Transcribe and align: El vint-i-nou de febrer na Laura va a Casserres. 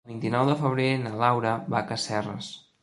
El 0.05 0.11
vint-i-nou 0.11 0.47
de 0.51 0.55
febrer 0.61 0.87
na 1.03 1.13
Laura 1.25 1.55
va 1.75 1.83
a 1.83 1.87
Casserres. 1.95 2.55